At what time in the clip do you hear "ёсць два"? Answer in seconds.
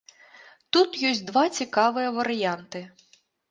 1.09-1.45